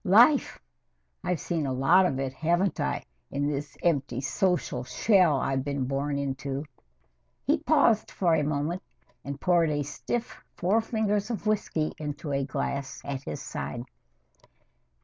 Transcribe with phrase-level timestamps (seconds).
[0.03, 0.59] Life!
[1.23, 5.85] I've seen a lot of it haven't I, in this empty social shell I've been
[5.85, 6.65] born into!"
[7.45, 8.81] He paused for a moment
[9.23, 13.83] and poured a stiff four fingers of whisky into a glass at his side.